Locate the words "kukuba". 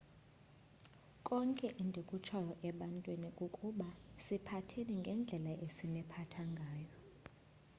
3.37-3.87